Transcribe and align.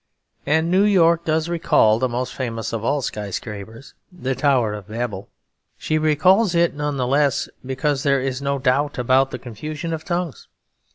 And 0.47 0.71
New 0.71 0.81
York 0.81 1.25
does 1.25 1.47
recall 1.47 1.99
the 1.99 2.09
most 2.09 2.33
famous 2.33 2.73
of 2.73 2.83
all 2.83 3.03
sky 3.03 3.29
scrapers 3.29 3.93
the 4.11 4.33
tower 4.33 4.73
of 4.73 4.87
Babel. 4.87 5.29
She 5.77 5.99
recalls 5.99 6.55
it 6.55 6.73
none 6.73 6.97
the 6.97 7.05
less 7.05 7.47
because 7.63 8.01
there 8.01 8.19
is 8.19 8.41
no 8.41 8.57
doubt 8.57 8.97
about 8.97 9.29
the 9.29 9.37
confusion 9.37 9.93
of 9.93 10.03
tongues. 10.03 10.47